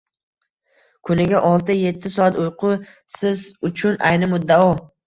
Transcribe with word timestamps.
Kuniga 1.09 1.41
olti-etti 1.51 2.13
soat 2.17 2.41
uyqu 2.47 2.75
siz 3.19 3.49
uchun 3.73 4.05
ayni 4.11 4.35
muddao. 4.37 4.71